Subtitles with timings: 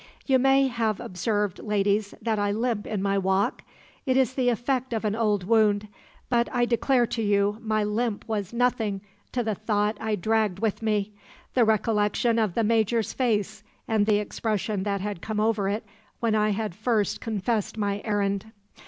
[0.25, 3.61] You may have observed, ladies, that I limp in my walk?
[4.07, 5.87] It is the effect of an old wound.
[6.27, 9.01] But, I declare to you, my limp was nothing
[9.31, 11.13] to the thought I dragged with me
[11.53, 15.85] the recollection of the Major's face and the expression that had come over it
[16.19, 18.47] when I had first confessed my errand.